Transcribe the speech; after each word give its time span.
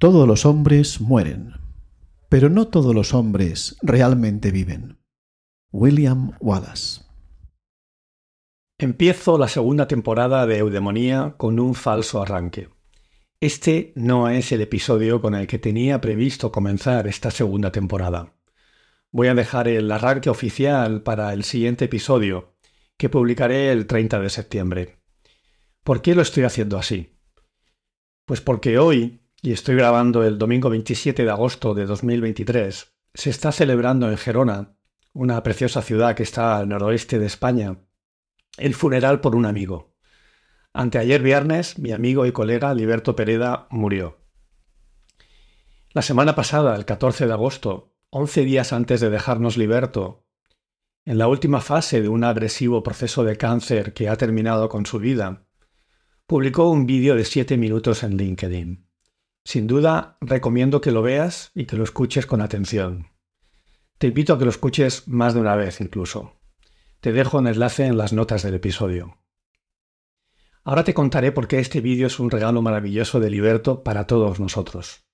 Todos 0.00 0.26
los 0.26 0.46
hombres 0.46 0.98
mueren, 0.98 1.52
pero 2.30 2.48
no 2.48 2.68
todos 2.68 2.94
los 2.94 3.12
hombres 3.12 3.76
realmente 3.82 4.50
viven. 4.50 4.98
William 5.72 6.38
Wallace 6.40 7.02
Empiezo 8.78 9.36
la 9.36 9.46
segunda 9.46 9.86
temporada 9.88 10.46
de 10.46 10.56
Eudemonía 10.56 11.34
con 11.36 11.60
un 11.60 11.74
falso 11.74 12.22
arranque. 12.22 12.70
Este 13.40 13.92
no 13.94 14.30
es 14.30 14.52
el 14.52 14.62
episodio 14.62 15.20
con 15.20 15.34
el 15.34 15.46
que 15.46 15.58
tenía 15.58 16.00
previsto 16.00 16.50
comenzar 16.50 17.06
esta 17.06 17.30
segunda 17.30 17.70
temporada. 17.70 18.32
Voy 19.10 19.28
a 19.28 19.34
dejar 19.34 19.68
el 19.68 19.92
arranque 19.92 20.30
oficial 20.30 21.02
para 21.02 21.34
el 21.34 21.44
siguiente 21.44 21.84
episodio, 21.84 22.54
que 22.96 23.10
publicaré 23.10 23.70
el 23.70 23.86
30 23.86 24.18
de 24.18 24.30
septiembre. 24.30 25.02
¿Por 25.84 26.00
qué 26.00 26.14
lo 26.14 26.22
estoy 26.22 26.44
haciendo 26.44 26.78
así? 26.78 27.18
Pues 28.24 28.40
porque 28.40 28.78
hoy, 28.78 29.19
y 29.42 29.52
estoy 29.52 29.76
grabando 29.76 30.22
el 30.22 30.38
domingo 30.38 30.68
27 30.68 31.24
de 31.24 31.30
agosto 31.30 31.74
de 31.74 31.86
2023, 31.86 32.92
se 33.14 33.30
está 33.30 33.52
celebrando 33.52 34.10
en 34.10 34.18
Gerona, 34.18 34.76
una 35.12 35.42
preciosa 35.42 35.82
ciudad 35.82 36.14
que 36.14 36.22
está 36.22 36.58
al 36.58 36.68
noroeste 36.68 37.18
de 37.18 37.26
España, 37.26 37.78
el 38.58 38.74
funeral 38.74 39.20
por 39.20 39.34
un 39.34 39.46
amigo. 39.46 39.96
Anteayer 40.72 41.22
viernes, 41.22 41.78
mi 41.78 41.92
amigo 41.92 42.26
y 42.26 42.32
colega 42.32 42.74
Liberto 42.74 43.16
Pereda 43.16 43.66
murió. 43.70 44.18
La 45.92 46.02
semana 46.02 46.34
pasada, 46.34 46.76
el 46.76 46.84
14 46.84 47.26
de 47.26 47.32
agosto, 47.32 47.96
11 48.10 48.44
días 48.44 48.72
antes 48.72 49.00
de 49.00 49.10
dejarnos 49.10 49.56
Liberto, 49.56 50.26
en 51.06 51.18
la 51.18 51.28
última 51.28 51.60
fase 51.60 52.02
de 52.02 52.08
un 52.08 52.24
agresivo 52.24 52.82
proceso 52.82 53.24
de 53.24 53.36
cáncer 53.36 53.94
que 53.94 54.08
ha 54.08 54.16
terminado 54.16 54.68
con 54.68 54.84
su 54.84 54.98
vida, 54.98 55.46
publicó 56.26 56.68
un 56.68 56.86
vídeo 56.86 57.16
de 57.16 57.24
7 57.24 57.56
minutos 57.56 58.02
en 58.02 58.16
LinkedIn. 58.16 58.89
Sin 59.50 59.66
duda, 59.66 60.16
recomiendo 60.20 60.80
que 60.80 60.92
lo 60.92 61.02
veas 61.02 61.50
y 61.56 61.64
que 61.64 61.74
lo 61.74 61.82
escuches 61.82 62.24
con 62.24 62.40
atención. 62.40 63.08
Te 63.98 64.06
invito 64.06 64.32
a 64.32 64.38
que 64.38 64.44
lo 64.44 64.50
escuches 64.52 65.08
más 65.08 65.34
de 65.34 65.40
una 65.40 65.56
vez 65.56 65.80
incluso. 65.80 66.40
Te 67.00 67.10
dejo 67.10 67.38
un 67.38 67.48
enlace 67.48 67.86
en 67.86 67.98
las 67.98 68.12
notas 68.12 68.44
del 68.44 68.54
episodio. 68.54 69.18
Ahora 70.62 70.84
te 70.84 70.94
contaré 70.94 71.32
por 71.32 71.48
qué 71.48 71.58
este 71.58 71.80
vídeo 71.80 72.06
es 72.06 72.20
un 72.20 72.30
regalo 72.30 72.62
maravilloso 72.62 73.18
de 73.18 73.28
Liberto 73.28 73.82
para 73.82 74.06
todos 74.06 74.38
nosotros. 74.38 75.04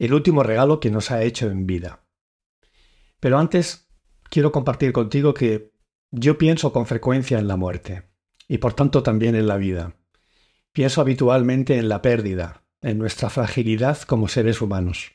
El 0.00 0.14
último 0.14 0.42
regalo 0.42 0.80
que 0.80 0.90
nos 0.90 1.12
ha 1.12 1.22
hecho 1.22 1.48
en 1.48 1.64
vida. 1.64 2.04
Pero 3.20 3.38
antes, 3.38 3.88
quiero 4.30 4.50
compartir 4.50 4.92
contigo 4.92 5.32
que 5.32 5.70
yo 6.10 6.38
pienso 6.38 6.72
con 6.72 6.86
frecuencia 6.86 7.38
en 7.38 7.46
la 7.46 7.56
muerte, 7.56 8.10
y 8.48 8.58
por 8.58 8.74
tanto 8.74 9.04
también 9.04 9.36
en 9.36 9.46
la 9.46 9.58
vida. 9.58 9.94
Pienso 10.72 11.00
habitualmente 11.00 11.78
en 11.78 11.88
la 11.88 12.02
pérdida, 12.02 12.65
en 12.82 12.98
nuestra 12.98 13.30
fragilidad 13.30 14.00
como 14.02 14.28
seres 14.28 14.60
humanos. 14.60 15.12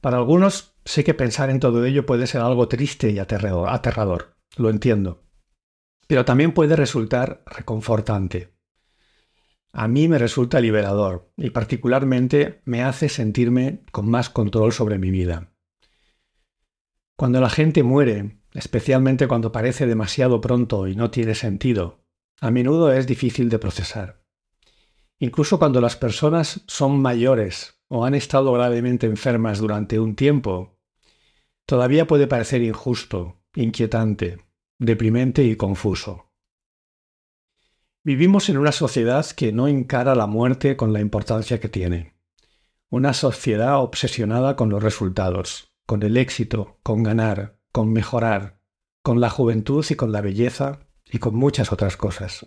Para 0.00 0.18
algunos, 0.18 0.76
sé 0.84 1.04
que 1.04 1.14
pensar 1.14 1.50
en 1.50 1.60
todo 1.60 1.84
ello 1.84 2.04
puede 2.04 2.26
ser 2.26 2.42
algo 2.42 2.68
triste 2.68 3.10
y 3.10 3.18
aterrador 3.18 4.34
lo 4.56 4.70
entiendo. 4.70 5.24
Pero 6.06 6.24
también 6.24 6.52
puede 6.52 6.76
resultar 6.76 7.42
reconfortante. 7.46 8.54
A 9.72 9.88
mí 9.88 10.06
me 10.06 10.18
resulta 10.18 10.60
liberador 10.60 11.32
y 11.36 11.50
particularmente 11.50 12.60
me 12.64 12.82
hace 12.82 13.08
sentirme 13.08 13.84
con 13.90 14.08
más 14.08 14.30
control 14.30 14.72
sobre 14.72 14.98
mi 14.98 15.10
vida. 15.10 15.52
Cuando 17.16 17.40
la 17.40 17.50
gente 17.50 17.82
muere, 17.82 18.38
especialmente 18.52 19.26
cuando 19.26 19.52
parece 19.52 19.86
demasiado 19.86 20.40
pronto 20.40 20.86
y 20.86 20.94
no 20.94 21.10
tiene 21.10 21.34
sentido, 21.34 22.04
a 22.40 22.50
menudo 22.50 22.92
es 22.92 23.06
difícil 23.06 23.48
de 23.48 23.58
procesar. 23.58 24.23
Incluso 25.18 25.58
cuando 25.58 25.80
las 25.80 25.96
personas 25.96 26.62
son 26.66 27.00
mayores 27.00 27.80
o 27.88 28.04
han 28.04 28.14
estado 28.14 28.52
gravemente 28.52 29.06
enfermas 29.06 29.58
durante 29.58 29.98
un 29.98 30.16
tiempo, 30.16 30.78
todavía 31.66 32.06
puede 32.06 32.26
parecer 32.26 32.62
injusto 32.62 33.40
inquietante, 33.54 34.44
deprimente 34.78 35.44
y 35.44 35.56
confuso. 35.56 36.30
Vivimos 38.02 38.48
en 38.48 38.58
una 38.58 38.72
sociedad 38.72 39.24
que 39.26 39.52
no 39.52 39.68
encara 39.68 40.14
la 40.14 40.26
muerte 40.26 40.76
con 40.76 40.92
la 40.92 41.00
importancia 41.00 41.60
que 41.60 41.68
tiene. 41.68 42.14
Una 42.90 43.14
sociedad 43.14 43.80
obsesionada 43.80 44.56
con 44.56 44.68
los 44.68 44.82
resultados, 44.82 45.72
con 45.86 46.02
el 46.02 46.16
éxito, 46.16 46.78
con 46.82 47.02
ganar, 47.02 47.58
con 47.72 47.92
mejorar, 47.92 48.60
con 49.02 49.20
la 49.20 49.30
juventud 49.30 49.84
y 49.88 49.94
con 49.94 50.12
la 50.12 50.20
belleza 50.20 50.80
y 51.10 51.18
con 51.18 51.34
muchas 51.34 51.72
otras 51.72 51.96
cosas. 51.96 52.46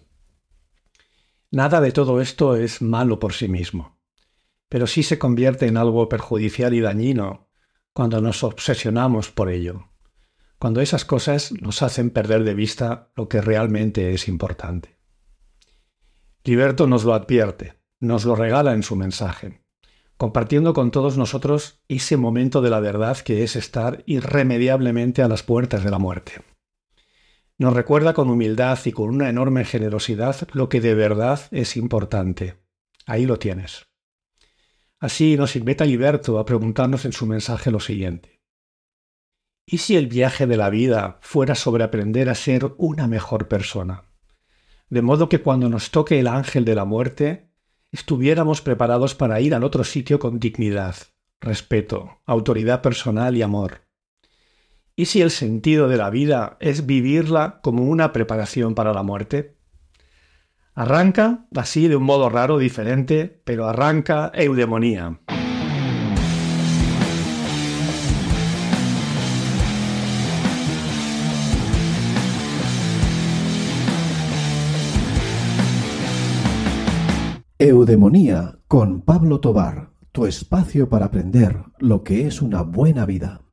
Nada 1.51 1.79
de 1.79 1.93
todo 1.93 2.19
esto 2.19 2.57
es 2.57 2.81
malo 2.81 3.19
por 3.19 3.31
sí 3.31 3.47
mismo, 3.47 3.97
pero 4.67 4.85
sí 4.85 5.01
se 5.01 5.17
convierte 5.17 5.67
en 5.67 5.77
algo 5.77 6.09
perjudicial 6.09 6.73
y 6.73 6.81
dañino 6.81 7.47
cuando 7.93 8.19
nos 8.19 8.43
obsesionamos 8.43 9.31
por 9.31 9.49
ello, 9.49 9.89
cuando 10.59 10.81
esas 10.81 11.05
cosas 11.05 11.53
nos 11.53 11.81
hacen 11.83 12.09
perder 12.09 12.43
de 12.43 12.53
vista 12.53 13.11
lo 13.15 13.29
que 13.29 13.39
realmente 13.39 14.13
es 14.13 14.27
importante. 14.27 14.97
Liberto 16.43 16.85
nos 16.85 17.05
lo 17.05 17.13
advierte, 17.13 17.75
nos 18.01 18.25
lo 18.25 18.35
regala 18.35 18.73
en 18.73 18.83
su 18.83 18.97
mensaje, 18.97 19.63
compartiendo 20.17 20.73
con 20.73 20.91
todos 20.91 21.17
nosotros 21.17 21.81
ese 21.87 22.17
momento 22.17 22.61
de 22.61 22.71
la 22.71 22.81
verdad 22.81 23.17
que 23.19 23.43
es 23.43 23.55
estar 23.55 24.03
irremediablemente 24.05 25.21
a 25.21 25.29
las 25.29 25.43
puertas 25.43 25.83
de 25.83 25.91
la 25.91 25.97
muerte. 25.97 26.41
Nos 27.59 27.73
recuerda 27.73 28.13
con 28.13 28.29
humildad 28.29 28.77
y 28.85 28.91
con 28.91 29.09
una 29.09 29.29
enorme 29.29 29.65
generosidad 29.65 30.47
lo 30.53 30.69
que 30.69 30.79
de 30.79 30.93
verdad 30.93 31.41
es 31.51 31.75
importante. 31.75 32.57
Ahí 33.07 33.25
lo 33.25 33.39
tienes. 33.39 33.87
Así 34.99 35.37
nos 35.37 35.55
invita 35.55 35.85
Liberto 35.85 36.37
a 36.37 36.45
preguntarnos 36.45 37.05
en 37.05 37.13
su 37.13 37.25
mensaje 37.25 37.71
lo 37.71 37.79
siguiente. 37.79 38.43
¿Y 39.65 39.79
si 39.79 39.95
el 39.95 40.07
viaje 40.07 40.45
de 40.45 40.55
la 40.55 40.69
vida 40.69 41.17
fuera 41.21 41.55
sobre 41.55 41.83
aprender 41.83 42.29
a 42.29 42.35
ser 42.35 42.73
una 42.77 43.07
mejor 43.07 43.47
persona? 43.47 44.03
De 44.89 45.01
modo 45.01 45.27
que 45.27 45.41
cuando 45.41 45.67
nos 45.67 45.91
toque 45.91 46.19
el 46.19 46.27
ángel 46.27 46.63
de 46.63 46.75
la 46.75 46.85
muerte, 46.85 47.51
estuviéramos 47.91 48.61
preparados 48.61 49.15
para 49.15 49.41
ir 49.41 49.55
al 49.55 49.63
otro 49.63 49.83
sitio 49.83 50.19
con 50.19 50.39
dignidad, 50.39 50.95
respeto, 51.41 52.21
autoridad 52.25 52.81
personal 52.81 53.35
y 53.35 53.41
amor. 53.41 53.86
¿Y 54.99 55.05
si 55.05 55.21
el 55.21 55.29
sentido 55.29 55.87
de 55.87 55.95
la 55.95 56.09
vida 56.09 56.57
es 56.59 56.87
vivirla 56.87 57.59
como 57.61 57.83
una 57.83 58.11
preparación 58.11 58.73
para 58.73 58.93
la 58.93 59.03
muerte? 59.03 59.53
Arranca, 60.73 61.45
así 61.55 61.87
de 61.87 61.95
un 61.95 62.01
modo 62.01 62.29
raro, 62.29 62.57
diferente, 62.57 63.39
pero 63.43 63.67
arranca 63.67 64.31
eudemonía. 64.33 65.19
Eudemonía 77.59 78.57
con 78.67 79.01
Pablo 79.01 79.41
Tobar, 79.41 79.91
tu 80.11 80.25
espacio 80.25 80.89
para 80.89 81.05
aprender 81.05 81.55
lo 81.77 82.03
que 82.03 82.25
es 82.25 82.41
una 82.41 82.63
buena 82.63 83.05
vida. 83.05 83.46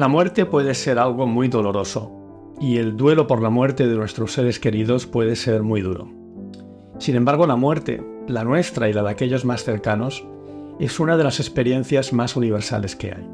La 0.00 0.08
muerte 0.08 0.46
puede 0.46 0.72
ser 0.72 0.98
algo 0.98 1.26
muy 1.26 1.48
doloroso 1.48 2.56
y 2.58 2.78
el 2.78 2.96
duelo 2.96 3.26
por 3.26 3.42
la 3.42 3.50
muerte 3.50 3.86
de 3.86 3.96
nuestros 3.96 4.32
seres 4.32 4.58
queridos 4.58 5.04
puede 5.04 5.36
ser 5.36 5.62
muy 5.62 5.82
duro. 5.82 6.08
Sin 6.96 7.16
embargo, 7.16 7.46
la 7.46 7.56
muerte, 7.56 8.02
la 8.26 8.42
nuestra 8.42 8.88
y 8.88 8.94
la 8.94 9.02
de 9.02 9.10
aquellos 9.10 9.44
más 9.44 9.62
cercanos, 9.62 10.24
es 10.78 11.00
una 11.00 11.18
de 11.18 11.24
las 11.24 11.38
experiencias 11.38 12.14
más 12.14 12.34
universales 12.34 12.96
que 12.96 13.08
hay. 13.08 13.28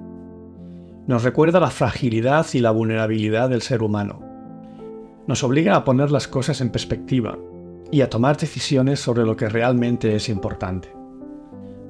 Nos 1.07 1.23
recuerda 1.23 1.61
la 1.61 1.71
fragilidad 1.71 2.45
y 2.53 2.59
la 2.59 2.73
vulnerabilidad 2.73 3.49
del 3.49 3.63
ser 3.63 3.81
humano. 3.81 4.19
Nos 5.29 5.45
obliga 5.45 5.77
a 5.77 5.85
poner 5.85 6.11
las 6.11 6.27
cosas 6.27 6.61
en 6.61 6.71
perspectiva 6.71 7.39
y 7.93 8.01
a 8.01 8.11
tomar 8.11 8.39
decisiones 8.39 8.99
sobre 8.99 9.25
lo 9.25 9.37
que 9.37 9.49
realmente 9.49 10.17
es 10.17 10.29
importante. 10.29 10.93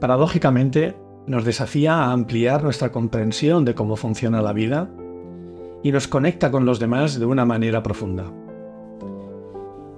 Paradójicamente, 0.01 0.95
nos 1.27 1.45
desafía 1.45 1.95
a 1.95 2.13
ampliar 2.13 2.63
nuestra 2.63 2.93
comprensión 2.93 3.65
de 3.65 3.75
cómo 3.75 3.97
funciona 3.97 4.43
la 4.43 4.53
vida 4.53 4.89
y 5.83 5.93
nos 5.93 6.09
conecta 6.09 6.51
con 6.51 6.65
los 6.65 6.79
demás 6.79 7.19
de 7.19 7.27
una 7.27 7.45
manera 7.45 7.83
profunda. 7.83 8.33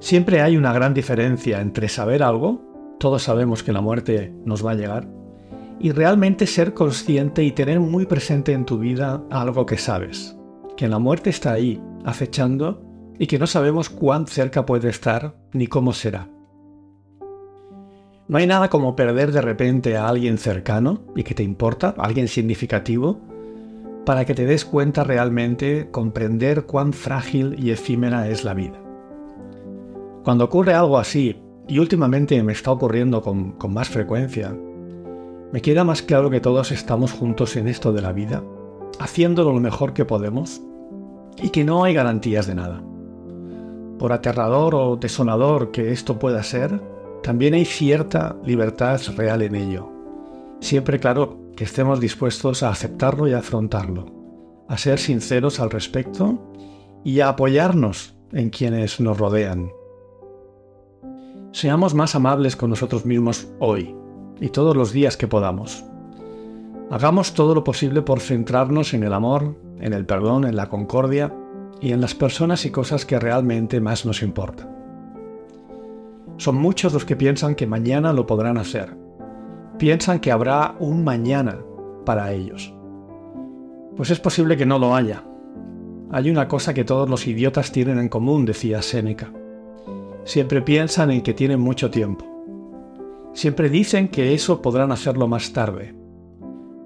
Siempre 0.00 0.40
hay 0.40 0.56
una 0.56 0.72
gran 0.72 0.94
diferencia 0.94 1.60
entre 1.60 1.88
saber 1.88 2.22
algo, 2.22 2.62
todos 2.98 3.22
sabemos 3.22 3.62
que 3.62 3.72
la 3.72 3.80
muerte 3.80 4.32
nos 4.44 4.64
va 4.64 4.72
a 4.72 4.74
llegar, 4.74 5.08
y 5.80 5.92
realmente 5.92 6.46
ser 6.46 6.74
consciente 6.74 7.42
y 7.44 7.52
tener 7.52 7.80
muy 7.80 8.06
presente 8.06 8.52
en 8.52 8.64
tu 8.64 8.78
vida 8.78 9.22
algo 9.30 9.66
que 9.66 9.76
sabes, 9.76 10.36
que 10.76 10.88
la 10.88 10.98
muerte 10.98 11.30
está 11.30 11.52
ahí, 11.52 11.80
acechando, 12.04 12.82
y 13.18 13.26
que 13.26 13.38
no 13.38 13.46
sabemos 13.46 13.90
cuán 13.90 14.26
cerca 14.26 14.64
puede 14.64 14.88
estar 14.88 15.34
ni 15.52 15.66
cómo 15.66 15.92
será. 15.92 16.28
No 18.28 18.36
hay 18.36 18.46
nada 18.46 18.68
como 18.68 18.94
perder 18.94 19.32
de 19.32 19.40
repente 19.40 19.96
a 19.96 20.06
alguien 20.06 20.36
cercano 20.36 21.00
y 21.16 21.22
que 21.22 21.34
te 21.34 21.42
importa, 21.42 21.94
alguien 21.96 22.28
significativo, 22.28 23.18
para 24.04 24.26
que 24.26 24.34
te 24.34 24.44
des 24.44 24.66
cuenta 24.66 25.02
realmente, 25.02 25.88
comprender 25.90 26.64
cuán 26.64 26.92
frágil 26.92 27.56
y 27.58 27.70
efímera 27.70 28.28
es 28.28 28.44
la 28.44 28.52
vida. 28.52 28.78
Cuando 30.24 30.44
ocurre 30.44 30.74
algo 30.74 30.98
así, 30.98 31.40
y 31.66 31.78
últimamente 31.78 32.42
me 32.42 32.52
está 32.52 32.70
ocurriendo 32.70 33.22
con, 33.22 33.54
más 33.70 33.88
frecuencia, 33.88 34.54
me 35.52 35.62
queda 35.62 35.84
más 35.84 36.02
claro 36.02 36.28
que 36.28 36.40
todos 36.40 36.70
estamos 36.70 37.12
juntos 37.12 37.56
en 37.56 37.66
esto 37.66 37.94
de 37.94 38.02
la 38.02 38.12
vida, 38.12 38.42
haciéndolo 38.98 39.54
lo 39.54 39.60
mejor 39.60 39.94
que 39.94 40.04
podemos, 40.04 40.60
y 41.42 41.48
que 41.48 41.64
no 41.64 41.84
hay 41.84 41.94
garantías 41.94 42.46
de 42.46 42.54
nada. 42.54 42.82
Por 43.98 44.12
aterrador 44.12 44.74
o 44.74 44.96
desolador 44.96 45.70
que 45.70 45.92
esto 45.92 46.18
pueda 46.18 46.42
ser, 46.42 46.78
también 47.22 47.54
hay 47.54 47.64
cierta 47.64 48.36
libertad 48.44 49.00
real 49.16 49.42
en 49.42 49.54
ello. 49.54 49.90
Siempre 50.60 50.98
claro 50.98 51.38
que 51.56 51.64
estemos 51.64 52.00
dispuestos 52.00 52.62
a 52.62 52.70
aceptarlo 52.70 53.28
y 53.28 53.32
afrontarlo, 53.32 54.06
a 54.68 54.78
ser 54.78 54.98
sinceros 54.98 55.60
al 55.60 55.70
respecto 55.70 56.52
y 57.04 57.20
a 57.20 57.30
apoyarnos 57.30 58.14
en 58.32 58.50
quienes 58.50 59.00
nos 59.00 59.18
rodean. 59.18 59.70
Seamos 61.52 61.94
más 61.94 62.14
amables 62.14 62.56
con 62.56 62.70
nosotros 62.70 63.04
mismos 63.06 63.48
hoy 63.58 63.94
y 64.40 64.48
todos 64.50 64.76
los 64.76 64.92
días 64.92 65.16
que 65.16 65.26
podamos. 65.26 65.84
Hagamos 66.90 67.34
todo 67.34 67.54
lo 67.54 67.64
posible 67.64 68.02
por 68.02 68.20
centrarnos 68.20 68.94
en 68.94 69.02
el 69.02 69.12
amor, 69.12 69.56
en 69.80 69.92
el 69.92 70.06
perdón, 70.06 70.44
en 70.44 70.56
la 70.56 70.68
concordia 70.68 71.34
y 71.80 71.92
en 71.92 72.00
las 72.00 72.14
personas 72.14 72.64
y 72.64 72.70
cosas 72.70 73.04
que 73.04 73.18
realmente 73.18 73.80
más 73.80 74.06
nos 74.06 74.22
importan. 74.22 74.77
Son 76.38 76.54
muchos 76.54 76.92
los 76.92 77.04
que 77.04 77.16
piensan 77.16 77.56
que 77.56 77.66
mañana 77.66 78.12
lo 78.12 78.26
podrán 78.26 78.58
hacer. 78.58 78.96
Piensan 79.76 80.20
que 80.20 80.30
habrá 80.30 80.76
un 80.78 81.02
mañana 81.02 81.58
para 82.06 82.32
ellos. 82.32 82.72
Pues 83.96 84.10
es 84.10 84.20
posible 84.20 84.56
que 84.56 84.64
no 84.64 84.78
lo 84.78 84.94
haya. 84.94 85.24
Hay 86.12 86.30
una 86.30 86.46
cosa 86.46 86.72
que 86.72 86.84
todos 86.84 87.10
los 87.10 87.26
idiotas 87.26 87.72
tienen 87.72 87.98
en 87.98 88.08
común, 88.08 88.46
decía 88.46 88.82
Séneca. 88.82 89.32
Siempre 90.24 90.62
piensan 90.62 91.10
en 91.10 91.22
que 91.22 91.34
tienen 91.34 91.58
mucho 91.58 91.90
tiempo. 91.90 92.24
Siempre 93.34 93.68
dicen 93.68 94.06
que 94.06 94.32
eso 94.32 94.62
podrán 94.62 94.92
hacerlo 94.92 95.26
más 95.26 95.52
tarde. 95.52 95.96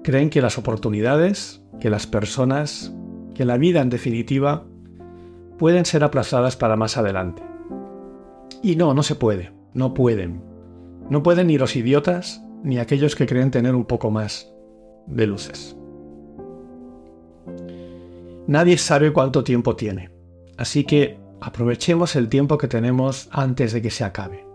Creen 0.03 0.31
que 0.31 0.41
las 0.41 0.57
oportunidades, 0.57 1.63
que 1.79 1.91
las 1.91 2.07
personas, 2.07 2.91
que 3.35 3.45
la 3.45 3.57
vida 3.57 3.81
en 3.81 3.91
definitiva, 3.91 4.65
pueden 5.59 5.85
ser 5.85 6.03
aplazadas 6.03 6.55
para 6.57 6.75
más 6.75 6.97
adelante. 6.97 7.52
Y 8.63 8.77
no, 8.77 8.93
no 8.93 9.03
se 9.03 9.15
puede, 9.15 9.51
no 9.73 9.93
pueden. 9.93 10.41
No 11.09 11.21
pueden 11.21 11.47
ni 11.47 11.57
los 11.57 11.75
idiotas 11.75 12.41
ni 12.63 12.79
aquellos 12.79 13.15
que 13.15 13.27
creen 13.27 13.51
tener 13.51 13.75
un 13.75 13.83
poco 13.85 14.09
más 14.09 14.51
de 15.05 15.27
luces. 15.27 15.75
Nadie 18.47 18.77
sabe 18.77 19.11
cuánto 19.11 19.43
tiempo 19.43 19.75
tiene, 19.75 20.11
así 20.57 20.85
que 20.85 21.19
aprovechemos 21.41 22.15
el 22.15 22.29
tiempo 22.29 22.57
que 22.57 22.69
tenemos 22.69 23.27
antes 23.31 23.73
de 23.73 23.81
que 23.81 23.89
se 23.89 24.05
acabe. 24.05 24.45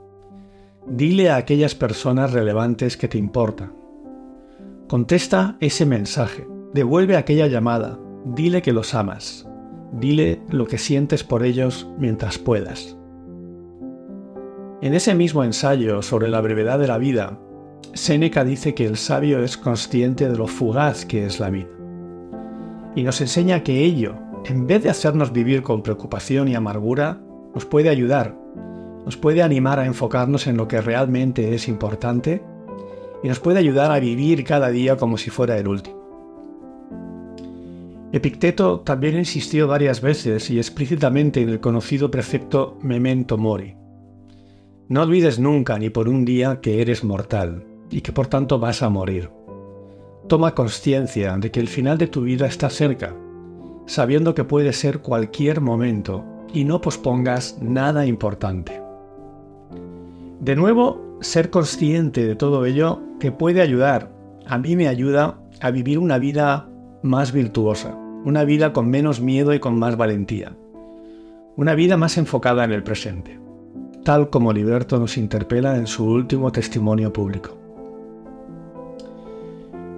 Dile 0.87 1.31
a 1.31 1.37
aquellas 1.37 1.75
personas 1.75 2.32
relevantes 2.32 2.96
que 2.96 3.08
te 3.08 3.19
importan. 3.19 3.75
Contesta 4.88 5.58
ese 5.60 5.84
mensaje, 5.84 6.46
devuelve 6.72 7.16
aquella 7.16 7.46
llamada, 7.46 7.99
dile 8.25 8.62
que 8.62 8.72
los 8.72 8.94
amas, 8.94 9.46
dile 9.93 10.40
lo 10.49 10.66
que 10.66 10.78
sientes 10.78 11.25
por 11.25 11.44
ellos 11.44 11.87
mientras 11.99 12.38
puedas. 12.38 12.97
En 14.80 14.94
ese 14.94 15.12
mismo 15.12 15.42
ensayo 15.42 16.02
sobre 16.02 16.28
la 16.28 16.40
brevedad 16.40 16.78
de 16.78 16.86
la 16.86 16.98
vida, 16.98 17.36
Séneca 17.94 18.44
dice 18.44 18.75
que 18.75 18.86
el 18.86 18.96
sabio 18.96 19.42
es 19.42 19.56
consciente 19.56 20.28
de 20.28 20.36
lo 20.36 20.46
fugaz 20.46 21.04
que 21.04 21.26
es 21.26 21.40
la 21.40 21.50
vida. 21.50 21.66
Y 22.94 23.02
nos 23.02 23.20
enseña 23.20 23.64
que 23.64 23.82
ello, 23.82 24.14
en 24.44 24.69
vez 24.69 24.84
de 24.84 24.90
hacernos 24.90 25.32
vivir 25.32 25.62
con 25.62 25.82
preocupación 25.82 26.46
y 26.46 26.54
amargura, 26.54 27.20
nos 27.54 27.64
puede 27.64 27.88
ayudar, 27.88 28.36
nos 29.04 29.16
puede 29.16 29.42
animar 29.42 29.80
a 29.80 29.86
enfocarnos 29.86 30.46
en 30.46 30.56
lo 30.56 30.69
que 30.69 30.81
realmente 30.81 31.54
es 31.56 31.66
importante 31.66 32.40
y 33.24 33.26
nos 33.26 33.40
puede 33.40 33.58
ayudar 33.58 33.90
a 33.90 33.98
vivir 33.98 34.44
cada 34.44 34.69
día 34.69 34.96
como 34.96 35.19
si 35.19 35.31
fuera 35.31 35.58
el 35.58 35.66
último. 35.66 35.98
Epicteto 38.12 38.78
también 38.81 39.19
insistió 39.19 39.66
varias 39.66 40.00
veces 40.00 40.48
y 40.50 40.58
explícitamente 40.58 41.42
en 41.42 41.48
el 41.48 41.58
conocido 41.58 42.12
precepto 42.12 42.78
memento 42.81 43.36
mori, 43.36 43.74
no 44.88 45.02
olvides 45.02 45.38
nunca 45.38 45.79
ni 45.79 45.90
por 45.90 46.08
un 46.08 46.25
día 46.25 46.62
que 46.62 46.81
eres 46.81 47.05
mortal 47.05 47.64
y 47.90 48.00
que 48.00 48.12
por 48.12 48.26
tanto 48.26 48.58
vas 48.58 48.82
a 48.82 48.88
morir. 48.88 49.31
Toma 50.29 50.55
conciencia 50.55 51.37
de 51.37 51.50
que 51.50 51.61
el 51.61 51.69
final 51.69 51.99
de 51.99 52.06
tu 52.06 52.23
vida 52.23 52.46
está 52.46 52.70
cerca, 52.70 53.14
sabiendo 53.87 54.35
que 54.35 54.44
puede 54.44 54.73
ser 54.73 55.00
cualquier 55.00 55.61
momento 55.61 56.25
y 56.55 56.64
no 56.64 56.81
pospongas 56.81 57.58
nada 57.61 58.06
importante. 58.06 58.81
De 60.40 60.56
nuevo, 60.56 61.19
ser 61.20 61.50
consciente 61.50 62.26
de 62.26 62.34
todo 62.34 62.64
ello 62.64 63.00
te 63.20 63.31
puede 63.31 63.61
ayudar, 63.61 64.11
a 64.46 64.56
mí 64.56 64.75
me 64.75 64.88
ayuda 64.88 65.38
a 65.61 65.70
vivir 65.70 65.99
una 65.99 66.19
vida 66.19 66.67
más 67.02 67.32
virtuosa, 67.32 67.94
una 68.25 68.44
vida 68.44 68.73
con 68.73 68.88
menos 68.88 69.20
miedo 69.20 69.52
y 69.52 69.61
con 69.61 69.79
más 69.79 69.99
valentía, 69.99 70.56
una 71.56 71.75
vida 71.75 71.99
más 71.99 72.17
enfocada 72.17 72.64
en 72.64 72.73
el 72.73 72.82
presente 72.82 73.47
tal 74.04 74.30
como 74.30 74.52
Liberto 74.52 74.98
nos 74.98 75.16
interpela 75.16 75.76
en 75.76 75.86
su 75.86 76.04
último 76.04 76.52
testimonio 76.52 77.12
público. 77.12 77.56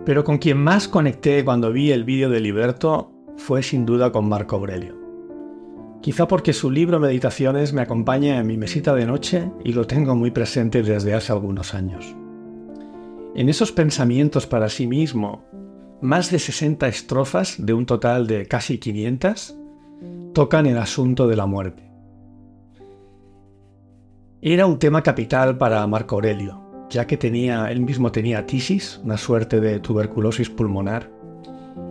Pero 0.05 0.25
con 0.25 0.39
quien 0.39 0.59
más 0.59 0.89
conecté 0.89 1.45
cuando 1.45 1.73
vi 1.73 1.93
el 1.93 2.05
vídeo 2.05 2.31
de 2.31 2.41
Liberto 2.41 3.13
fue 3.37 3.63
sin 3.63 3.87
duda 3.87 4.11
con 4.13 4.29
Marco 4.29 4.57
Aurelio. 4.57 4.97
Quizá 6.01 6.27
porque 6.27 6.53
su 6.53 6.71
libro 6.71 6.99
Meditaciones 6.99 7.73
me 7.73 7.83
acompaña 7.83 8.39
en 8.39 8.47
mi 8.47 8.57
mesita 8.57 8.95
de 8.95 9.07
noche 9.07 9.51
y 9.65 9.73
lo 9.73 9.87
tengo 9.87 10.15
muy 10.15 10.31
presente 10.31 10.83
desde 10.83 11.15
hace 11.15 11.33
algunos 11.33 11.75
años. 11.75 12.17
En 13.35 13.49
esos 13.49 13.71
pensamientos 13.71 14.47
para 14.47 14.69
sí 14.71 14.87
mismo, 14.87 15.45
más 16.01 16.31
de 16.31 16.39
60 16.39 16.89
estrofas 16.89 17.57
de 17.59 17.75
un 17.75 17.85
total 17.85 18.27
de 18.27 18.47
casi 18.47 18.79
500 18.79 19.57
tocan 20.33 20.67
el 20.67 20.79
asunto 20.79 21.29
de 21.29 21.37
la 21.37 21.47
muerte. 21.47 21.90
Era 24.43 24.65
un 24.65 24.79
tema 24.79 25.03
capital 25.03 25.59
para 25.59 25.87
Marco 25.87 26.15
Aurelio, 26.15 26.63
ya 26.89 27.07
que 27.07 27.19
tenía, 27.19 27.71
él 27.71 27.81
mismo 27.81 28.11
tenía 28.11 28.47
tisis, 28.47 28.99
una 29.05 29.19
suerte 29.19 29.61
de 29.61 29.81
tuberculosis 29.81 30.49
pulmonar, 30.49 31.11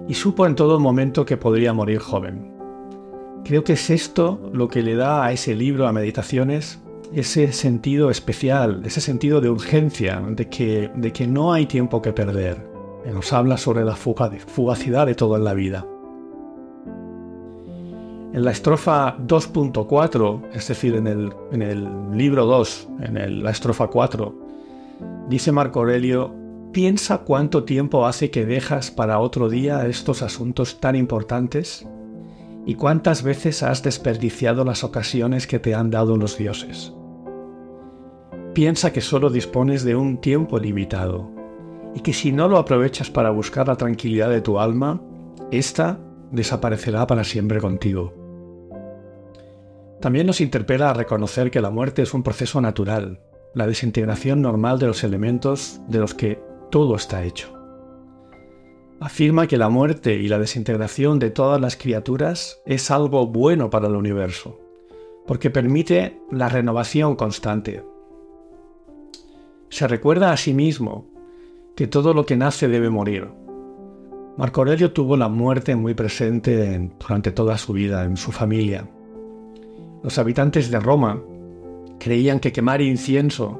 y 0.07 0.15
supo 0.15 0.47
en 0.47 0.55
todo 0.55 0.79
momento 0.79 1.27
que 1.27 1.37
podría 1.37 1.73
morir 1.73 1.99
joven. 1.99 2.51
Creo 3.45 3.63
que 3.63 3.73
es 3.73 3.91
esto 3.91 4.49
lo 4.51 4.67
que 4.67 4.81
le 4.81 4.95
da 4.95 5.25
a 5.25 5.31
ese 5.31 5.53
libro, 5.53 5.87
a 5.87 5.93
Meditaciones, 5.93 6.79
ese 7.13 7.51
sentido 7.51 8.09
especial, 8.09 8.81
ese 8.83 8.99
sentido 8.99 9.41
de 9.41 9.51
urgencia, 9.51 10.19
de 10.19 10.49
que, 10.49 10.89
de 10.95 11.13
que 11.13 11.27
no 11.27 11.53
hay 11.53 11.67
tiempo 11.67 12.01
que 12.01 12.13
perder. 12.13 12.67
Nos 13.13 13.31
habla 13.31 13.57
sobre 13.57 13.85
la 13.85 13.95
fugacidad 13.95 15.05
de 15.05 15.13
todo 15.13 15.37
en 15.37 15.43
la 15.43 15.53
vida. 15.53 15.85
En 18.31 18.45
la 18.45 18.51
estrofa 18.51 19.17
2.4, 19.17 20.51
es 20.53 20.67
decir, 20.67 20.95
en 20.95 21.07
el, 21.07 21.33
en 21.51 21.63
el 21.63 21.87
libro 22.15 22.45
2, 22.45 22.87
en 23.01 23.43
la 23.43 23.49
estrofa 23.49 23.87
4, 23.87 24.35
dice 25.27 25.51
Marco 25.51 25.79
Aurelio, 25.79 26.31
piensa 26.71 27.19
cuánto 27.19 27.63
tiempo 27.63 28.05
hace 28.05 28.29
que 28.29 28.45
dejas 28.45 28.91
para 28.91 29.19
otro 29.19 29.49
día 29.49 29.87
estos 29.87 30.21
asuntos 30.21 30.79
tan 30.79 30.95
importantes 30.95 31.87
y 32.67 32.75
cuántas 32.75 33.23
veces 33.23 33.63
has 33.63 33.81
desperdiciado 33.81 34.63
las 34.63 34.83
ocasiones 34.83 35.47
que 35.47 35.57
te 35.57 35.73
han 35.73 35.89
dado 35.89 36.15
los 36.15 36.37
dioses. 36.37 36.93
Piensa 38.53 38.93
que 38.93 39.01
solo 39.01 39.31
dispones 39.31 39.83
de 39.83 39.95
un 39.95 40.21
tiempo 40.21 40.59
limitado 40.59 41.31
y 41.95 42.01
que 42.01 42.13
si 42.13 42.31
no 42.31 42.47
lo 42.47 42.59
aprovechas 42.59 43.09
para 43.09 43.31
buscar 43.31 43.67
la 43.67 43.75
tranquilidad 43.75 44.29
de 44.29 44.41
tu 44.41 44.59
alma, 44.59 45.01
ésta 45.49 45.99
desaparecerá 46.31 47.07
para 47.07 47.23
siempre 47.23 47.59
contigo. 47.59 48.18
También 50.01 50.27
nos 50.27 50.41
interpela 50.41 50.89
a 50.89 50.93
reconocer 50.93 51.51
que 51.51 51.61
la 51.61 51.69
muerte 51.69 52.01
es 52.01 52.13
un 52.13 52.23
proceso 52.23 52.61
natural, 52.61 53.19
la 53.53 53.67
desintegración 53.67 54.41
normal 54.41 54.79
de 54.79 54.87
los 54.87 55.03
elementos 55.03 55.81
de 55.87 55.99
los 55.99 56.13
que 56.13 56.41
todo 56.71 56.95
está 56.95 57.23
hecho. 57.23 57.53
Afirma 59.01 59.47
que 59.47 59.57
la 59.57 59.69
muerte 59.69 60.15
y 60.15 60.27
la 60.27 60.39
desintegración 60.39 61.19
de 61.19 61.31
todas 61.31 61.59
las 61.59 61.75
criaturas 61.75 62.61
es 62.65 62.91
algo 62.91 63.27
bueno 63.27 63.69
para 63.69 63.87
el 63.87 63.95
universo, 63.95 64.59
porque 65.25 65.49
permite 65.49 66.19
la 66.31 66.49
renovación 66.49 67.15
constante. 67.15 67.83
Se 69.69 69.87
recuerda 69.87 70.31
a 70.31 70.37
sí 70.37 70.53
mismo 70.53 71.07
que 71.75 71.87
todo 71.87 72.13
lo 72.13 72.25
que 72.25 72.37
nace 72.37 72.67
debe 72.67 72.89
morir, 72.89 73.29
Marco 74.39 74.61
Aurelio 74.61 74.93
tuvo 74.93 75.17
la 75.17 75.27
muerte 75.27 75.75
muy 75.75 75.93
presente 75.95 76.89
durante 76.97 77.33
toda 77.33 77.57
su 77.57 77.73
vida 77.73 78.05
en 78.05 78.15
su 78.15 78.31
familia. 78.31 78.87
Los 80.01 80.17
habitantes 80.17 80.71
de 80.71 80.79
Roma 80.79 81.21
creían 81.99 82.39
que 82.39 82.53
quemar 82.53 82.81
incienso 82.81 83.59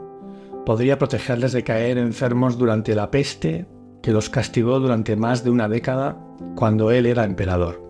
podría 0.65 0.97
protegerles 0.97 1.51
de 1.51 1.63
caer 1.63 1.97
enfermos 1.97 2.57
durante 2.57 2.95
la 2.95 3.11
peste 3.11 3.65
que 4.01 4.11
los 4.11 4.29
castigó 4.29 4.79
durante 4.79 5.15
más 5.15 5.43
de 5.43 5.49
una 5.49 5.67
década 5.67 6.17
cuando 6.55 6.91
él 6.91 7.05
era 7.05 7.25
emperador. 7.25 7.83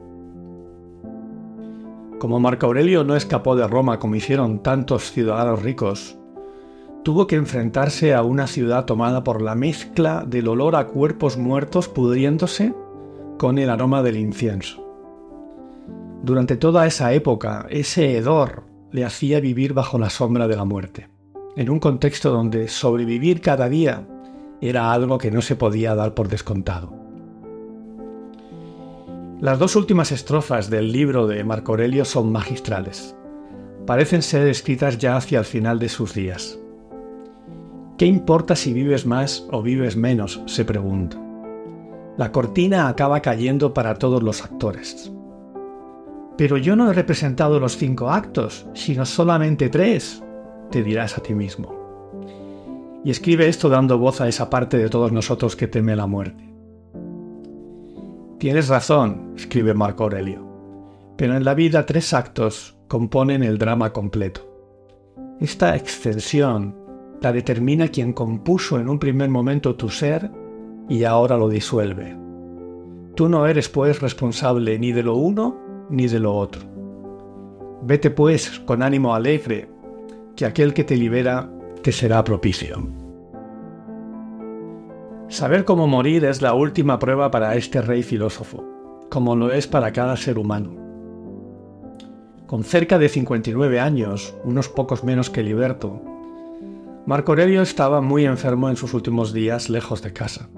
Como 2.17 2.39
Marco 2.39 2.65
Aurelio 2.65 3.03
no 3.03 3.15
escapó 3.15 3.55
de 3.55 3.67
Roma 3.67 3.99
como 3.99 4.15
hicieron 4.15 4.63
tantos 4.63 5.11
ciudadanos 5.11 5.61
ricos, 5.61 6.17
tuvo 7.03 7.27
que 7.27 7.35
enfrentarse 7.35 8.13
a 8.13 8.23
una 8.23 8.47
ciudad 8.47 8.85
tomada 8.85 9.23
por 9.23 9.41
la 9.41 9.55
mezcla 9.55 10.25
del 10.27 10.47
olor 10.47 10.75
a 10.75 10.87
cuerpos 10.87 11.37
muertos 11.37 11.87
pudriéndose 11.87 12.73
con 13.37 13.57
el 13.59 13.69
aroma 13.69 14.01
del 14.01 14.17
incienso. 14.17 14.88
Durante 16.23 16.57
toda 16.57 16.85
esa 16.85 17.13
época, 17.13 17.65
ese 17.69 18.17
hedor 18.17 18.63
le 18.91 19.05
hacía 19.05 19.39
vivir 19.39 19.73
bajo 19.73 19.97
la 19.97 20.09
sombra 20.09 20.47
de 20.47 20.55
la 20.55 20.65
muerte, 20.65 21.09
en 21.55 21.69
un 21.69 21.79
contexto 21.79 22.31
donde 22.31 22.67
sobrevivir 22.67 23.41
cada 23.41 23.69
día 23.69 24.05
era 24.61 24.91
algo 24.91 25.17
que 25.17 25.31
no 25.31 25.41
se 25.41 25.55
podía 25.55 25.95
dar 25.95 26.13
por 26.13 26.27
descontado. 26.27 26.93
Las 29.39 29.57
dos 29.57 29.77
últimas 29.77 30.11
estrofas 30.11 30.69
del 30.69 30.91
libro 30.91 31.25
de 31.25 31.45
Marco 31.45 31.71
Aurelio 31.71 32.03
son 32.03 32.29
magistrales. 32.31 33.15
Parecen 33.85 34.21
ser 34.21 34.47
escritas 34.49 34.97
ya 34.97 35.15
hacia 35.15 35.39
el 35.39 35.45
final 35.45 35.79
de 35.79 35.87
sus 35.87 36.13
días. 36.13 36.59
¿Qué 37.97 38.05
importa 38.05 38.57
si 38.57 38.73
vives 38.73 39.05
más 39.05 39.47
o 39.51 39.61
vives 39.61 39.95
menos? 39.95 40.41
se 40.45 40.65
pregunta. 40.65 41.17
La 42.17 42.33
cortina 42.33 42.89
acaba 42.89 43.21
cayendo 43.21 43.73
para 43.73 43.95
todos 43.95 44.21
los 44.21 44.43
actores. 44.43 45.09
Pero 46.39 46.55
yo 46.55 46.77
no 46.77 46.89
he 46.89 46.93
representado 46.93 47.59
los 47.59 47.75
cinco 47.75 48.11
actos, 48.11 48.65
sino 48.73 49.05
solamente 49.05 49.67
tres, 49.67 50.23
te 50.71 50.81
dirás 50.83 51.17
a 51.17 51.21
ti 51.21 51.33
mismo. 51.33 51.75
Y 53.03 53.11
escribe 53.11 53.49
esto 53.49 53.67
dando 53.67 53.97
voz 53.97 54.21
a 54.21 54.27
esa 54.29 54.49
parte 54.49 54.77
de 54.77 54.87
todos 54.87 55.11
nosotros 55.11 55.57
que 55.57 55.67
teme 55.67 55.97
la 55.97 56.07
muerte. 56.07 56.49
Tienes 58.37 58.69
razón, 58.69 59.33
escribe 59.35 59.73
Marco 59.73 60.05
Aurelio, 60.05 60.47
pero 61.17 61.35
en 61.35 61.43
la 61.43 61.55
vida 61.55 61.85
tres 61.85 62.13
actos 62.13 62.77
componen 62.87 63.43
el 63.43 63.57
drama 63.57 63.91
completo. 63.91 64.49
Esta 65.41 65.75
extensión 65.75 66.73
la 67.19 67.33
determina 67.33 67.89
quien 67.89 68.13
compuso 68.13 68.79
en 68.79 68.87
un 68.87 68.97
primer 68.97 69.29
momento 69.29 69.75
tu 69.75 69.89
ser 69.89 70.31
y 70.87 71.03
ahora 71.03 71.35
lo 71.35 71.49
disuelve. 71.49 72.17
Tú 73.17 73.27
no 73.27 73.45
eres 73.45 73.67
pues 73.67 73.99
responsable 73.99 74.79
ni 74.79 74.93
de 74.93 75.03
lo 75.03 75.17
uno 75.17 75.67
ni 75.89 76.07
de 76.07 76.19
lo 76.19 76.35
otro. 76.35 76.61
Vete 77.81 78.09
pues 78.09 78.59
con 78.59 78.83
ánimo 78.83 79.13
alegre, 79.13 79.69
que 80.35 80.45
aquel 80.45 80.73
que 80.73 80.83
te 80.83 80.95
libera 80.95 81.49
te 81.81 81.91
será 81.91 82.23
propicio. 82.23 82.87
Saber 85.27 85.65
cómo 85.65 85.87
morir 85.87 86.25
es 86.25 86.41
la 86.41 86.53
última 86.53 86.99
prueba 86.99 87.29
para 87.31 87.55
este 87.55 87.81
rey 87.81 88.03
filósofo, 88.03 88.63
como 89.09 89.35
lo 89.35 89.51
es 89.51 89.67
para 89.67 89.91
cada 89.93 90.17
ser 90.17 90.37
humano. 90.37 90.71
Con 92.47 92.63
cerca 92.63 92.97
de 92.97 93.09
59 93.09 93.79
años, 93.79 94.35
unos 94.43 94.69
pocos 94.69 95.03
menos 95.03 95.29
que 95.29 95.43
Liberto, 95.43 96.01
Marco 97.05 97.31
Aurelio 97.31 97.61
estaba 97.61 98.01
muy 98.01 98.25
enfermo 98.25 98.69
en 98.69 98.75
sus 98.75 98.93
últimos 98.93 99.33
días 99.33 99.69
lejos 99.69 100.01
de 100.01 100.13
casa 100.13 100.49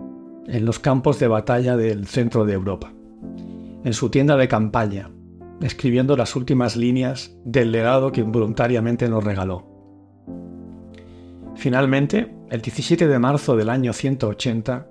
en 0.48 0.66
los 0.66 0.80
campos 0.80 1.20
de 1.20 1.28
batalla 1.28 1.78
del 1.78 2.08
centro 2.08 2.46
de 2.46 2.54
Europa, 2.54 2.92
en 3.84 3.94
su 3.94 4.10
tienda 4.10 4.36
de 4.38 4.48
campaña, 4.48 5.12
escribiendo 5.62 6.18
las 6.18 6.36
últimas 6.36 6.76
líneas 6.76 7.36
del 7.46 7.72
legado 7.72 8.12
que 8.12 8.22
involuntariamente 8.22 9.08
nos 9.10 9.24
regaló. 9.24 9.68
Finalmente, 11.56 12.34
el 12.50 12.62
17 12.62 13.08
de 13.08 13.20
marzo 13.20 13.56
del 13.56 13.70
año 13.70 13.94
180, 13.94 14.88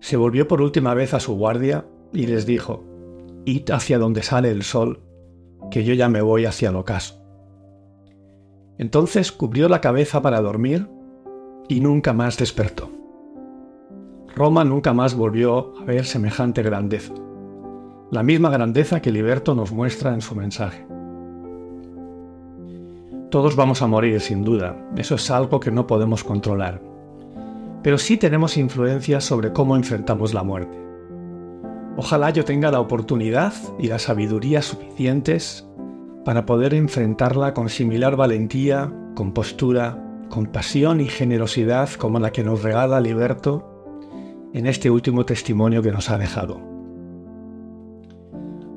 se 0.00 0.16
volvió 0.16 0.46
por 0.46 0.60
última 0.60 0.94
vez 0.94 1.14
a 1.14 1.20
su 1.20 1.34
guardia 1.36 1.86
y 2.12 2.26
les 2.26 2.46
dijo, 2.46 2.84
Id 3.44 3.70
hacia 3.70 3.98
donde 3.98 4.22
sale 4.22 4.50
el 4.50 4.62
sol, 4.62 5.02
que 5.70 5.84
yo 5.84 5.94
ya 5.94 6.08
me 6.08 6.20
voy 6.20 6.44
hacia 6.44 6.70
el 6.70 6.76
ocaso. 6.76 7.22
Entonces 8.78 9.32
cubrió 9.32 9.68
la 9.68 9.80
cabeza 9.80 10.20
para 10.20 10.40
dormir 10.40 10.88
y 11.68 11.80
nunca 11.80 12.12
más 12.12 12.36
despertó. 12.36 12.90
Roma 14.34 14.64
nunca 14.64 14.92
más 14.92 15.14
volvió 15.14 15.72
a 15.80 15.84
ver 15.84 16.04
semejante 16.04 16.62
grandeza, 16.62 17.14
la 18.10 18.22
misma 18.22 18.50
grandeza 18.50 19.02
que 19.02 19.10
Liberto 19.10 19.54
nos 19.54 19.72
muestra 19.72 20.14
en 20.14 20.20
su 20.20 20.36
mensaje. 20.36 20.86
Todos 23.30 23.56
vamos 23.56 23.82
a 23.82 23.88
morir, 23.88 24.20
sin 24.20 24.44
duda, 24.44 24.76
eso 24.96 25.16
es 25.16 25.30
algo 25.30 25.58
que 25.58 25.72
no 25.72 25.88
podemos 25.88 26.22
controlar, 26.22 26.80
pero 27.82 27.98
sí 27.98 28.16
tenemos 28.16 28.56
influencia 28.56 29.20
sobre 29.20 29.52
cómo 29.52 29.74
enfrentamos 29.74 30.34
la 30.34 30.44
muerte. 30.44 30.78
Ojalá 31.96 32.30
yo 32.30 32.44
tenga 32.44 32.70
la 32.70 32.80
oportunidad 32.80 33.52
y 33.78 33.88
la 33.88 33.98
sabiduría 33.98 34.62
suficientes 34.62 35.66
para 36.24 36.46
poder 36.46 36.74
enfrentarla 36.74 37.54
con 37.54 37.68
similar 37.68 38.14
valentía, 38.14 38.92
compostura, 39.14 39.98
compasión 40.28 41.00
y 41.00 41.06
generosidad 41.06 41.90
como 41.90 42.20
la 42.20 42.30
que 42.30 42.44
nos 42.44 42.62
regala 42.62 43.00
Liberto 43.00 44.48
en 44.52 44.66
este 44.66 44.90
último 44.90 45.24
testimonio 45.24 45.82
que 45.82 45.92
nos 45.92 46.10
ha 46.10 46.18
dejado. 46.18 46.75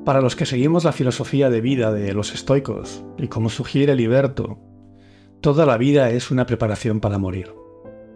Para 0.04 0.20
los 0.20 0.34
que 0.34 0.46
seguimos 0.46 0.84
la 0.84 0.92
filosofía 0.92 1.50
de 1.50 1.60
vida 1.60 1.92
de 1.92 2.14
los 2.14 2.34
estoicos, 2.34 3.04
y 3.18 3.28
como 3.28 3.50
sugiere 3.50 3.94
Liberto, 3.94 4.58
toda 5.40 5.66
la 5.66 5.76
vida 5.76 6.10
es 6.10 6.30
una 6.30 6.46
preparación 6.46 7.00
para 7.00 7.18
morir, 7.18 7.54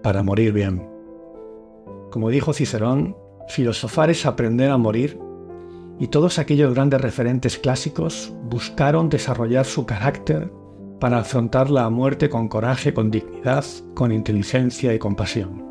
para 0.02 0.22
morir 0.22 0.52
bien. 0.52 0.88
Como 2.10 2.30
dijo 2.30 2.52
Cicerón, 2.52 3.16
filosofar 3.48 4.10
es 4.10 4.24
aprender 4.24 4.70
a 4.70 4.78
morir, 4.78 5.18
y 5.98 6.08
todos 6.08 6.38
aquellos 6.38 6.74
grandes 6.74 7.00
referentes 7.00 7.58
clásicos 7.58 8.32
buscaron 8.44 9.08
desarrollar 9.08 9.64
su 9.64 9.86
carácter 9.86 10.50
para 10.98 11.18
afrontar 11.18 11.70
la 11.70 11.90
muerte 11.90 12.30
con 12.30 12.48
coraje, 12.48 12.94
con 12.94 13.10
dignidad, 13.10 13.64
con 13.94 14.10
inteligencia 14.10 14.94
y 14.94 14.98
compasión 14.98 15.64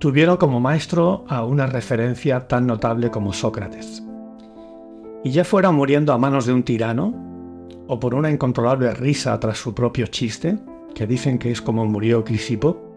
tuvieron 0.00 0.38
como 0.38 0.60
maestro 0.60 1.24
a 1.28 1.44
una 1.44 1.66
referencia 1.66 2.48
tan 2.48 2.66
notable 2.66 3.10
como 3.10 3.34
Sócrates. 3.34 4.02
Y 5.22 5.30
ya 5.30 5.44
fuera 5.44 5.70
muriendo 5.70 6.12
a 6.12 6.18
manos 6.18 6.46
de 6.46 6.52
un 6.52 6.62
tirano, 6.62 7.14
o 7.86 7.98
por 8.00 8.14
una 8.14 8.30
incontrolable 8.30 8.94
risa 8.94 9.38
tras 9.40 9.58
su 9.58 9.74
propio 9.74 10.06
chiste, 10.06 10.58
que 10.94 11.06
dicen 11.06 11.38
que 11.38 11.50
es 11.50 11.60
como 11.60 11.84
murió 11.84 12.24
Crisipo, 12.24 12.90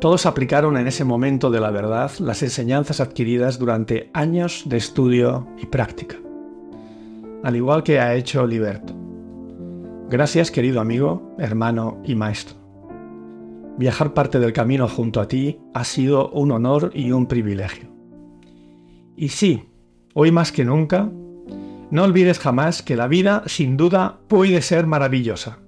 todos 0.00 0.26
aplicaron 0.26 0.76
en 0.76 0.88
ese 0.88 1.04
momento 1.04 1.48
de 1.48 1.60
la 1.60 1.70
verdad 1.70 2.10
las 2.18 2.42
enseñanzas 2.42 3.00
adquiridas 3.00 3.60
durante 3.60 4.10
años 4.12 4.64
de 4.66 4.76
estudio 4.76 5.46
y 5.58 5.66
práctica, 5.66 6.16
al 7.44 7.54
igual 7.54 7.84
que 7.84 8.00
ha 8.00 8.14
hecho 8.16 8.44
Liberto. 8.44 8.94
Gracias 10.10 10.50
querido 10.50 10.80
amigo, 10.80 11.36
hermano 11.38 12.02
y 12.04 12.16
maestro. 12.16 12.56
Viajar 13.78 14.12
parte 14.12 14.40
del 14.40 14.52
camino 14.52 14.88
junto 14.88 15.20
a 15.20 15.28
ti 15.28 15.60
ha 15.72 15.84
sido 15.84 16.30
un 16.30 16.50
honor 16.50 16.90
y 16.94 17.12
un 17.12 17.26
privilegio. 17.26 17.88
Y 19.16 19.28
sí, 19.28 19.68
hoy 20.14 20.30
más 20.30 20.52
que 20.52 20.64
nunca, 20.64 21.10
no 21.90 22.04
olvides 22.04 22.38
jamás 22.38 22.82
que 22.82 22.96
la 22.96 23.08
vida 23.08 23.42
sin 23.46 23.76
duda 23.76 24.20
puede 24.28 24.62
ser 24.62 24.86
maravillosa. 24.86 25.58